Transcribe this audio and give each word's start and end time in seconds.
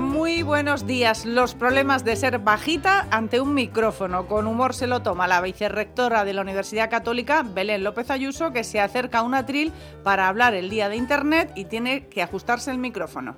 Muy 0.00 0.42
buenos 0.42 0.86
días. 0.86 1.24
Los 1.24 1.54
problemas 1.54 2.04
de 2.04 2.16
ser 2.16 2.38
bajita 2.38 3.06
ante 3.10 3.40
un 3.40 3.54
micrófono. 3.54 4.26
Con 4.26 4.46
humor 4.46 4.74
se 4.74 4.86
lo 4.86 5.00
toma 5.00 5.26
la 5.26 5.40
vicerrectora 5.40 6.24
de 6.24 6.34
la 6.34 6.42
Universidad 6.42 6.90
Católica, 6.90 7.42
Belén 7.42 7.82
López 7.82 8.10
Ayuso, 8.10 8.52
que 8.52 8.62
se 8.62 8.80
acerca 8.80 9.18
a 9.18 9.22
un 9.22 9.34
atril 9.34 9.72
para 10.02 10.28
hablar 10.28 10.54
el 10.54 10.68
día 10.68 10.88
de 10.88 10.96
Internet 10.96 11.52
y 11.54 11.64
tiene 11.64 12.08
que 12.08 12.22
ajustarse 12.22 12.70
el 12.70 12.78
micrófono 12.78 13.36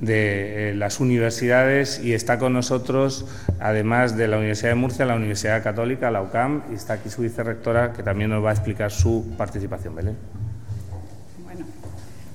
de 0.00 0.70
eh, 0.70 0.74
las 0.74 0.98
universidades 0.98 2.00
y 2.02 2.12
está 2.12 2.40
con 2.40 2.52
nosotros, 2.52 3.24
además 3.60 4.16
de 4.16 4.26
la 4.26 4.36
Universidad 4.36 4.70
de 4.70 4.74
Murcia, 4.74 5.06
la 5.06 5.14
Universidad 5.14 5.62
Católica, 5.62 6.10
la 6.10 6.22
UCAM, 6.22 6.64
y 6.72 6.74
está 6.74 6.94
aquí 6.94 7.08
su 7.08 7.22
vicerrectora 7.22 7.92
que 7.92 8.02
también 8.02 8.30
nos 8.30 8.44
va 8.44 8.50
a 8.50 8.54
explicar 8.54 8.90
su 8.90 9.32
participación. 9.36 9.94
Belén. 9.94 10.16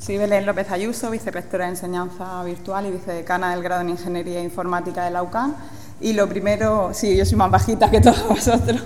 Soy 0.03 0.17
Belén 0.17 0.45
López 0.45 0.69
Ayuso, 0.69 1.09
vicerrectora 1.11 1.63
de 1.63 1.71
Enseñanza 1.71 2.43
Virtual 2.43 2.85
y 2.85 2.91
vicedecana 2.91 3.51
del 3.51 3.63
grado 3.63 3.83
en 3.83 3.89
Ingeniería 3.91 4.43
Informática 4.43 5.05
de 5.05 5.11
la 5.11 5.23
UCAM. 5.23 5.55
Y 6.01 6.11
lo 6.11 6.27
primero, 6.27 6.93
sí, 6.93 7.15
yo 7.15 7.23
soy 7.23 7.37
más 7.37 7.49
bajita 7.49 7.89
que 7.89 8.01
todos 8.01 8.27
vosotros. 8.27 8.83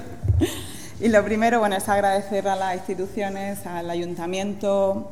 Y 0.99 1.09
lo 1.09 1.25
primero, 1.25 1.57
bueno, 1.57 1.75
es 1.75 1.89
agradecer 1.89 2.47
a 2.47 2.55
las 2.55 2.75
instituciones, 2.75 3.65
al 3.65 3.89
ayuntamiento, 3.89 5.11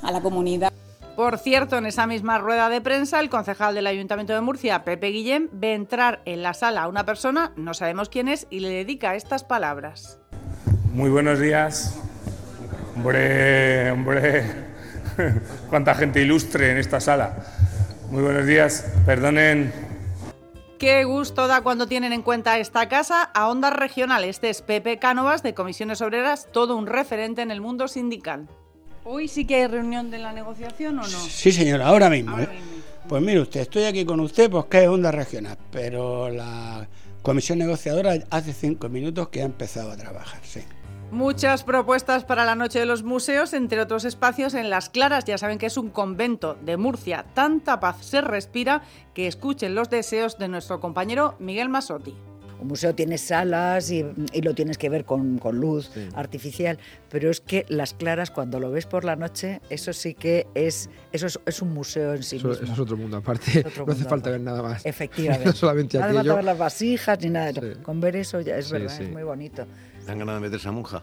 a 0.00 0.10
la 0.10 0.22
comunidad. 0.22 0.72
Por 1.16 1.36
cierto, 1.36 1.76
en 1.76 1.84
esa 1.84 2.06
misma 2.06 2.38
rueda 2.38 2.70
de 2.70 2.80
prensa, 2.80 3.20
el 3.20 3.28
concejal 3.28 3.74
del 3.74 3.86
Ayuntamiento 3.86 4.32
de 4.32 4.40
Murcia, 4.40 4.84
Pepe 4.84 5.08
Guillén, 5.08 5.50
ve 5.52 5.74
entrar 5.74 6.22
en 6.24 6.42
la 6.42 6.54
sala 6.54 6.84
a 6.84 6.88
una 6.88 7.04
persona, 7.04 7.52
no 7.56 7.74
sabemos 7.74 8.08
quién 8.08 8.28
es, 8.28 8.46
y 8.48 8.60
le 8.60 8.70
dedica 8.70 9.16
estas 9.16 9.44
palabras. 9.44 10.18
Muy 10.94 11.10
buenos 11.10 11.38
días. 11.38 12.00
Hombre, 12.96 13.90
hombre, 13.90 14.71
cuánta 15.70 15.94
gente 15.94 16.20
ilustre 16.20 16.72
en 16.72 16.78
esta 16.78 17.00
sala. 17.00 17.36
Muy 18.10 18.22
buenos 18.22 18.46
días. 18.46 18.86
Perdonen 19.06 19.72
Qué 20.82 21.04
gusto 21.04 21.46
da 21.46 21.60
cuando 21.60 21.86
tienen 21.86 22.12
en 22.12 22.22
cuenta 22.22 22.58
esta 22.58 22.88
casa 22.88 23.22
a 23.22 23.48
Ondas 23.48 23.72
Regional. 23.72 24.24
Este 24.24 24.50
es 24.50 24.62
Pepe 24.62 24.98
Cánovas 24.98 25.44
de 25.44 25.54
Comisiones 25.54 26.00
Obreras, 26.00 26.48
todo 26.50 26.76
un 26.76 26.88
referente 26.88 27.40
en 27.40 27.52
el 27.52 27.60
mundo 27.60 27.86
sindical. 27.86 28.48
¿Hoy 29.04 29.28
sí 29.28 29.44
que 29.44 29.54
hay 29.54 29.68
reunión 29.68 30.10
de 30.10 30.18
la 30.18 30.32
negociación 30.32 30.98
o 30.98 31.02
no? 31.02 31.08
Sí, 31.08 31.52
señora, 31.52 31.86
ahora 31.86 32.10
mismo. 32.10 32.36
¿eh? 32.36 32.48
Pues 33.08 33.22
mire 33.22 33.38
usted, 33.38 33.60
estoy 33.60 33.84
aquí 33.84 34.04
con 34.04 34.18
usted 34.18 34.50
porque 34.50 34.82
es 34.82 34.88
Onda 34.88 35.12
Regional, 35.12 35.56
pero 35.70 36.28
la 36.30 36.88
comisión 37.22 37.60
negociadora 37.60 38.14
hace 38.30 38.52
cinco 38.52 38.88
minutos 38.88 39.28
que 39.28 39.42
ha 39.42 39.44
empezado 39.44 39.92
a 39.92 39.96
trabajar, 39.96 40.40
sí. 40.42 40.62
Muchas 41.12 41.62
propuestas 41.62 42.24
para 42.24 42.46
la 42.46 42.54
Noche 42.54 42.78
de 42.78 42.86
los 42.86 43.02
Museos, 43.02 43.52
entre 43.52 43.82
otros 43.82 44.06
espacios 44.06 44.54
en 44.54 44.70
Las 44.70 44.88
Claras. 44.88 45.26
Ya 45.26 45.36
saben 45.36 45.58
que 45.58 45.66
es 45.66 45.76
un 45.76 45.90
convento 45.90 46.56
de 46.64 46.78
Murcia. 46.78 47.26
Tanta 47.34 47.80
paz 47.80 47.98
se 48.00 48.22
respira 48.22 48.80
que 49.12 49.26
escuchen 49.26 49.74
los 49.74 49.90
deseos 49.90 50.38
de 50.38 50.48
nuestro 50.48 50.80
compañero 50.80 51.34
Miguel 51.38 51.68
Masotti. 51.68 52.14
Un 52.62 52.68
museo 52.68 52.94
tiene 52.94 53.18
salas 53.18 53.90
y, 53.90 54.06
lo 54.40 54.54
tienes 54.54 54.78
que 54.78 54.88
ver 54.88 55.04
con, 55.04 55.38
luz 55.52 55.90
artificial, 56.14 56.78
pero 57.10 57.28
es 57.28 57.40
que 57.40 57.66
Las 57.68 57.92
Claras, 57.92 58.30
cuando 58.30 58.58
lo 58.58 58.70
ves 58.70 58.86
por 58.86 59.04
la 59.04 59.14
noche, 59.14 59.60
eso 59.68 59.92
sí 59.92 60.14
que 60.14 60.46
es, 60.54 60.88
eso 61.12 61.26
es, 61.44 61.60
un 61.60 61.74
museo 61.74 62.14
en 62.14 62.22
sí 62.22 62.36
mismo. 62.36 62.52
Eso 62.52 62.64
es 62.64 62.78
otro 62.78 62.96
mundo 62.96 63.18
aparte, 63.18 63.66
no 63.86 63.92
hace 63.92 64.04
falta 64.04 64.30
ver 64.30 64.40
nada 64.40 64.62
más. 64.62 64.86
Efectivamente. 64.86 65.44
no 65.44 65.52
solamente 65.56 65.98
nada 65.98 66.20
aquello. 66.20 66.36
ver 66.36 66.44
las 66.44 66.56
vasijas 66.56 67.18
ni 67.20 67.28
nada 67.28 67.52
de 67.52 67.72
eso. 67.72 67.82
Con 67.82 68.00
ver 68.00 68.16
eso 68.16 68.40
ya 68.40 68.56
es 68.56 68.70
verdad, 68.70 68.98
es 68.98 69.10
muy 69.10 69.24
bonito. 69.24 69.66
Dan 70.06 70.18
ganas 70.18 70.34
de 70.36 70.40
meterse 70.40 70.68
a 70.68 70.72
monja. 70.72 71.02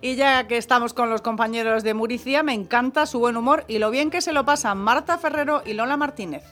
Y 0.00 0.16
ya 0.16 0.46
que 0.46 0.58
estamos 0.58 0.92
con 0.92 1.08
los 1.08 1.22
compañeros 1.22 1.82
de 1.82 1.94
Muricia, 1.94 2.42
me 2.42 2.52
encanta 2.52 3.06
su 3.06 3.18
buen 3.18 3.38
humor 3.38 3.64
y 3.68 3.78
lo 3.78 3.90
bien 3.90 4.10
que 4.10 4.20
se 4.20 4.32
lo 4.34 4.44
pasan 4.44 4.76
Marta 4.76 5.16
Ferrero 5.16 5.62
y 5.64 5.72
Lola 5.72 5.96
Martínez. 5.96 6.44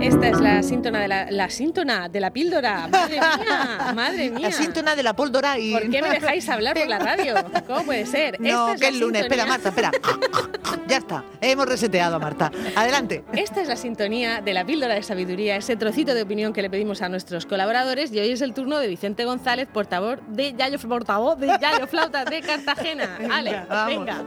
Esta 0.00 0.28
es 0.28 0.40
la 0.40 0.62
síntona 0.62 1.00
de 1.00 1.08
la, 1.08 1.30
la 1.30 1.50
síntona 1.50 2.08
de 2.08 2.20
la 2.20 2.30
píldora. 2.30 2.86
Madre 2.86 3.16
mía, 3.18 3.92
madre 3.94 4.30
mía. 4.30 4.48
La 4.48 4.52
síntona 4.52 4.94
de 4.94 5.02
la 5.02 5.14
píldora 5.14 5.58
y... 5.58 5.72
¿Por 5.72 5.90
qué 5.90 6.00
me 6.00 6.10
dejáis 6.10 6.48
hablar 6.48 6.78
por 6.78 6.86
la 6.86 6.98
radio? 7.00 7.34
¿Cómo 7.66 7.82
puede 7.82 8.06
ser? 8.06 8.40
No, 8.40 8.74
que 8.78 8.88
es 8.88 8.98
lunes. 8.98 9.22
Espera, 9.22 9.44
Marta, 9.44 9.70
espera. 9.70 9.90
Ya 10.98 11.06
está. 11.06 11.24
Hemos 11.40 11.66
reseteado 11.66 12.16
a 12.16 12.18
Marta. 12.18 12.50
Adelante. 12.76 13.24
Esta 13.32 13.60
es 13.60 13.68
la 13.68 13.76
sintonía 13.76 14.40
de 14.40 14.52
la 14.52 14.64
píldora 14.64 14.94
de 14.94 15.02
sabiduría, 15.02 15.56
ese 15.56 15.76
trocito 15.76 16.14
de 16.14 16.22
opinión 16.22 16.52
que 16.52 16.62
le 16.62 16.70
pedimos 16.70 17.02
a 17.02 17.08
nuestros 17.08 17.46
colaboradores 17.46 18.12
y 18.12 18.18
hoy 18.18 18.30
es 18.30 18.40
el 18.40 18.52
turno 18.52 18.78
de 18.78 18.88
Vicente 18.88 19.24
González, 19.24 19.68
portavoz 19.72 20.18
de 20.28 20.54
Yayo, 20.54 20.78
portavoz 20.78 21.38
de 21.38 21.46
Yayo 21.60 21.86
Flauta 21.86 22.24
de 22.24 22.40
Cartagena. 22.40 23.18
Ale, 23.32 23.62
venga. 23.86 24.22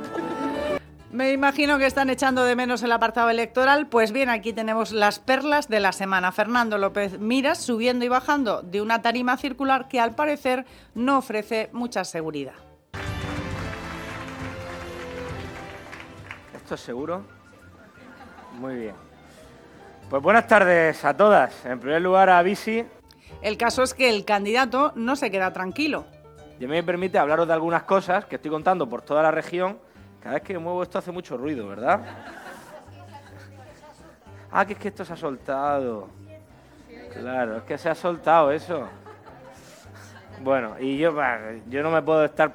Me 1.12 1.34
imagino 1.34 1.78
que 1.78 1.86
están 1.86 2.10
echando 2.10 2.46
de 2.46 2.56
menos 2.56 2.84
el 2.84 2.92
apartado 2.94 3.30
electoral. 3.30 3.88
Pues 3.88 4.14
bien, 4.14 4.30
aquí 4.30 4.54
tenemos 4.54 4.94
las 4.94 5.20
perlas 5.20 5.68
de 5.68 5.82
la 5.82 5.92
semana. 5.92 6.32
Fernando 6.32 6.78
López 6.78 7.20
Miras 7.20 7.58
subiendo 7.58 8.06
y 8.06 8.08
bajando 8.08 8.62
de 8.62 8.82
una 8.82 9.02
tarima 9.02 9.36
circular 9.36 9.90
que 9.90 10.00
al 10.00 10.16
parecer 10.16 10.66
no 10.96 11.18
ofrece 11.18 11.70
mucha 11.74 12.06
seguridad. 12.06 12.71
¿Esto 16.72 16.80
es 16.80 16.86
seguro? 16.86 17.22
Muy 18.54 18.76
bien. 18.76 18.96
Pues 20.10 20.24
buenas 20.24 20.48
tardes 20.48 21.04
a 21.04 21.14
todas. 21.14 21.66
En 21.66 21.82
primer 21.82 22.02
lugar 22.02 22.30
a 22.30 22.42
Bisi. 22.42 22.86
El 23.42 23.58
caso 23.58 23.84
es 23.84 23.94
que 23.94 24.10
el 24.10 24.24
candidato 24.24 24.94
no 24.96 25.18
se 25.18 25.30
queda 25.30 25.52
tranquilo. 25.52 26.06
Y 26.62 26.68
me 26.68 26.82
permite 26.82 27.20
hablaros 27.20 27.46
de 27.46 27.54
algunas 27.56 27.84
cosas 27.84 28.24
que 28.24 28.38
estoy 28.38 28.50
contando 28.50 28.88
por 28.88 29.02
toda 29.02 29.22
la 29.22 29.32
región 29.32 29.80
cada 30.24 30.36
vez 30.36 30.44
que 30.44 30.58
muevo 30.58 30.82
esto 30.82 30.98
hace 30.98 31.12
mucho 31.12 31.36
ruido, 31.36 31.68
¿verdad? 31.68 32.00
Ah, 34.50 34.66
que 34.66 34.72
es 34.72 34.80
que 34.80 34.88
esto 34.88 35.04
se 35.04 35.12
ha 35.12 35.18
soltado. 35.18 36.08
Claro, 37.12 37.58
es 37.58 37.64
que 37.64 37.78
se 37.78 37.90
ha 37.90 37.96
soltado 37.96 38.50
eso. 38.50 38.88
Bueno, 40.42 40.80
y 40.80 40.98
yo, 40.98 41.14
yo 41.68 41.84
no 41.84 41.92
me 41.92 42.02
puedo 42.02 42.24
estar, 42.24 42.54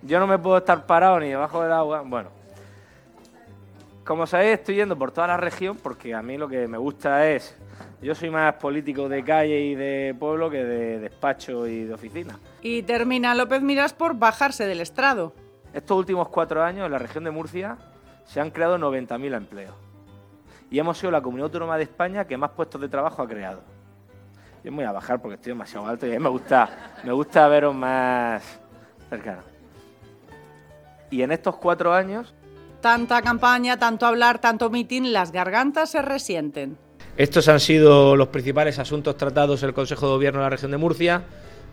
yo 0.00 0.20
no 0.20 0.26
me 0.26 0.38
puedo 0.38 0.56
estar 0.56 0.86
parado 0.86 1.20
ni 1.20 1.28
debajo 1.28 1.62
del 1.62 1.72
agua. 1.72 2.00
Bueno, 2.00 2.35
como 4.06 4.24
sabéis, 4.24 4.60
estoy 4.60 4.76
yendo 4.76 4.96
por 4.96 5.10
toda 5.10 5.26
la 5.26 5.36
región 5.36 5.76
porque 5.76 6.14
a 6.14 6.22
mí 6.22 6.38
lo 6.38 6.48
que 6.48 6.68
me 6.68 6.78
gusta 6.78 7.28
es, 7.28 7.56
yo 8.00 8.14
soy 8.14 8.30
más 8.30 8.54
político 8.54 9.08
de 9.08 9.24
calle 9.24 9.60
y 9.60 9.74
de 9.74 10.14
pueblo 10.16 10.48
que 10.48 10.64
de 10.64 11.00
despacho 11.00 11.66
y 11.66 11.84
de 11.84 11.92
oficina. 11.92 12.38
Y 12.62 12.84
termina 12.84 13.34
López 13.34 13.62
Miras 13.62 13.92
por 13.92 14.16
bajarse 14.16 14.64
del 14.64 14.80
estrado. 14.80 15.34
Estos 15.74 15.98
últimos 15.98 16.28
cuatro 16.28 16.62
años 16.62 16.86
en 16.86 16.92
la 16.92 16.98
región 16.98 17.24
de 17.24 17.32
Murcia 17.32 17.78
se 18.24 18.40
han 18.40 18.50
creado 18.50 18.78
90.000 18.78 19.36
empleos. 19.36 19.74
Y 20.70 20.78
hemos 20.78 20.98
sido 20.98 21.10
la 21.10 21.20
comunidad 21.20 21.46
autónoma 21.46 21.76
de 21.76 21.82
España 21.82 22.26
que 22.26 22.36
más 22.36 22.50
puestos 22.50 22.80
de 22.80 22.88
trabajo 22.88 23.22
ha 23.22 23.28
creado. 23.28 23.62
Yo 24.62 24.70
me 24.70 24.78
voy 24.78 24.84
a 24.84 24.92
bajar 24.92 25.20
porque 25.20 25.34
estoy 25.34 25.50
demasiado 25.50 25.86
alto 25.86 26.06
y 26.06 26.10
a 26.10 26.12
mí 26.14 26.20
me 26.20 26.30
gusta, 26.30 26.94
me 27.02 27.12
gusta 27.12 27.48
veros 27.48 27.74
más 27.74 28.60
cercano. 29.10 29.42
Y 31.10 31.22
en 31.22 31.32
estos 31.32 31.56
cuatro 31.56 31.92
años... 31.92 32.32
Tanta 32.80 33.22
campaña, 33.22 33.78
tanto 33.78 34.06
hablar, 34.06 34.40
tanto 34.40 34.70
mitin, 34.70 35.12
las 35.12 35.32
gargantas 35.32 35.90
se 35.90 36.02
resienten. 36.02 36.78
Estos 37.16 37.48
han 37.48 37.60
sido 37.60 38.14
los 38.14 38.28
principales 38.28 38.78
asuntos 38.78 39.16
tratados 39.16 39.62
en 39.62 39.70
el 39.70 39.74
Consejo 39.74 40.06
de 40.06 40.12
Gobierno 40.12 40.40
de 40.40 40.44
la 40.44 40.50
región 40.50 40.70
de 40.70 40.76
Murcia. 40.76 41.22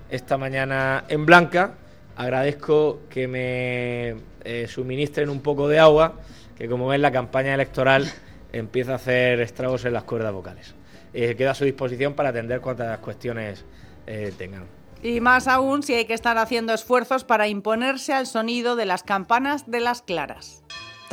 Esta 0.10 0.38
mañana 0.38 1.04
en 1.10 1.26
Blanca 1.26 1.74
agradezco 2.16 3.02
que 3.10 3.28
me 3.28 4.16
eh, 4.44 4.68
suministren 4.68 5.30
un 5.30 5.42
poco 5.42 5.68
de 5.68 5.80
agua, 5.80 6.14
que 6.58 6.70
como 6.70 6.88
ven 6.88 7.02
la 7.02 7.12
campaña 7.12 7.54
electoral 7.54 8.10
empieza 8.54 8.94
a 8.94 8.96
hacer 8.96 9.42
estragos 9.42 9.84
en 9.86 9.94
las 9.94 10.04
cuerdas 10.04 10.32
vocales. 10.32 10.76
Eh, 11.14 11.36
queda 11.36 11.52
a 11.52 11.56
su 11.56 11.66
disposición 11.66 12.14
para 12.14 12.30
atender 12.30 12.62
cuantas 12.62 12.98
cuestiones 13.00 13.66
eh, 14.08 14.34
tengan. 14.38 14.66
Y 15.02 15.20
más 15.20 15.48
aún 15.48 15.84
si 15.84 15.94
hay 15.94 16.06
que 16.06 16.14
estar 16.14 16.38
haciendo 16.38 16.74
esfuerzos 16.74 17.26
para 17.26 17.48
imponerse 17.50 18.14
al 18.14 18.26
sonido 18.26 18.76
de 18.78 18.86
las 18.86 19.04
campanas 19.04 19.70
de 19.70 19.82
las 19.82 20.02
claras. 20.02 20.64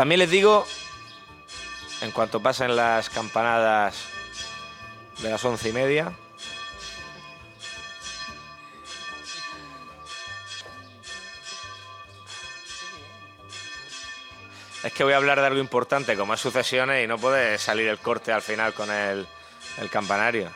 También 0.00 0.20
les 0.20 0.30
digo, 0.30 0.66
en 2.00 2.10
cuanto 2.12 2.40
pasen 2.40 2.74
las 2.74 3.10
campanadas 3.10 4.06
de 5.20 5.28
las 5.28 5.44
once 5.44 5.68
y 5.68 5.72
media, 5.74 6.10
Es 14.82 14.94
que 14.94 15.04
voy 15.04 15.12
a 15.12 15.18
hablar 15.18 15.38
de 15.38 15.46
algo 15.46 15.60
importante, 15.60 16.16
como 16.16 16.32
es 16.32 16.40
sucesiones, 16.40 17.04
y 17.04 17.06
no 17.06 17.18
puede 17.18 17.58
salir 17.58 17.86
el 17.86 17.98
corte 17.98 18.32
al 18.32 18.40
final 18.40 18.72
con 18.72 18.90
el, 18.90 19.26
campanario. 19.90 20.50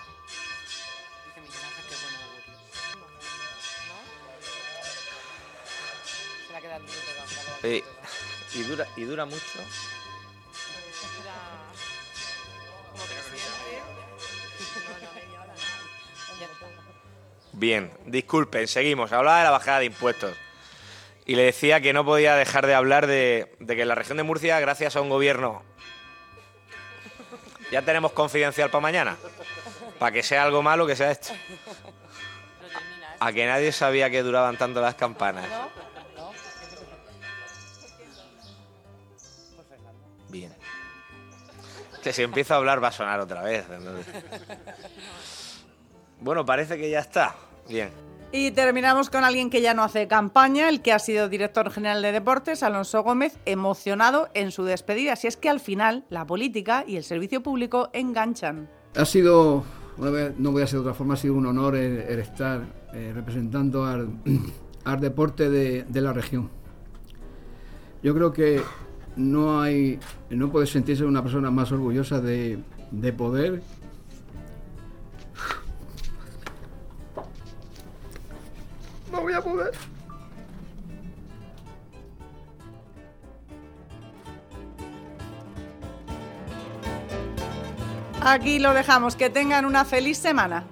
Y, 8.54 8.62
dura, 8.62 8.86
y 8.96 9.04
dura 9.04 9.24
mucho. 9.24 9.58
Bien, 17.52 17.92
disculpen, 18.06 18.66
seguimos. 18.68 19.12
Hablaba 19.12 19.38
de 19.38 19.44
la 19.44 19.50
bajada 19.50 19.78
de 19.80 19.86
impuestos. 19.86 20.36
y 21.26 21.36
le 21.36 21.44
decía 21.44 21.80
que 21.80 21.92
no 21.92 22.04
podía 22.04 22.34
dejar 22.36 22.66
de 22.66 22.74
hablar 22.74 23.06
de, 23.06 23.56
de 23.58 23.76
que 23.76 23.82
en 23.82 23.88
la 23.88 23.94
región 23.94 24.18
de 24.18 24.22
Murcia, 24.22 24.60
gracias 24.60 24.96
a 24.96 25.00
un 25.00 25.08
gobierno... 25.08 25.62
Ya 27.70 27.82
tenemos 27.82 28.12
confidencial 28.12 28.70
para 28.70 28.82
mañana. 28.82 29.16
Para 29.98 30.12
que 30.12 30.22
sea 30.22 30.44
algo 30.44 30.62
malo, 30.62 30.86
que 30.86 30.94
sea 30.94 31.10
esto. 31.10 31.32
A 33.18 33.32
que 33.32 33.46
nadie 33.46 33.72
sabía 33.72 34.10
que 34.10 34.22
duraban 34.22 34.56
tanto 34.58 34.80
las 34.80 34.94
campanas. 34.94 35.46
Bien. 40.34 40.50
Que 42.02 42.12
si 42.12 42.22
empiezo 42.22 42.54
a 42.54 42.56
hablar 42.56 42.82
va 42.82 42.88
a 42.88 42.92
sonar 42.92 43.20
otra 43.20 43.44
vez. 43.44 43.64
Bueno, 46.20 46.44
parece 46.44 46.76
que 46.76 46.90
ya 46.90 46.98
está. 46.98 47.36
Bien. 47.68 47.90
Y 48.32 48.50
terminamos 48.50 49.10
con 49.10 49.22
alguien 49.22 49.48
que 49.48 49.62
ya 49.62 49.74
no 49.74 49.84
hace 49.84 50.08
campaña, 50.08 50.68
el 50.68 50.82
que 50.82 50.92
ha 50.92 50.98
sido 50.98 51.28
director 51.28 51.70
general 51.70 52.02
de 52.02 52.10
deportes, 52.10 52.64
Alonso 52.64 53.04
Gómez, 53.04 53.38
emocionado 53.46 54.28
en 54.34 54.50
su 54.50 54.64
despedida. 54.64 55.14
Si 55.14 55.28
es 55.28 55.36
que 55.36 55.48
al 55.48 55.60
final 55.60 56.04
la 56.10 56.26
política 56.26 56.84
y 56.84 56.96
el 56.96 57.04
servicio 57.04 57.44
público 57.44 57.90
enganchan. 57.92 58.68
Ha 58.96 59.04
sido, 59.04 59.62
no 59.96 60.50
voy 60.50 60.62
a 60.62 60.66
ser 60.66 60.78
de 60.78 60.80
otra 60.80 60.94
forma, 60.94 61.14
ha 61.14 61.16
sido 61.16 61.34
un 61.34 61.46
honor 61.46 61.76
el, 61.76 62.18
estar 62.18 62.62
eh, 62.92 63.12
representando 63.14 63.84
al, 63.84 64.08
al 64.84 65.00
deporte 65.00 65.48
de, 65.48 65.84
de, 65.84 66.00
la 66.00 66.12
región. 66.12 66.50
Yo 68.02 68.14
creo 68.14 68.32
que 68.32 68.60
no 69.16 69.60
hay, 69.60 69.98
no 70.30 70.50
puede 70.50 70.66
sentirse 70.66 71.04
una 71.04 71.22
persona 71.22 71.50
más 71.50 71.70
orgullosa 71.72 72.20
de, 72.20 72.58
de 72.90 73.12
poder 73.12 73.62
no 79.14 79.20
voy 79.20 79.32
a 79.32 79.40
poder. 79.40 79.72
Aquí 88.20 88.58
lo 88.58 88.72
dejamos. 88.74 89.16
Que 89.16 89.30
tengan 89.30 89.64
una 89.66 89.84
feliz 89.84 90.18
semana. 90.18 90.64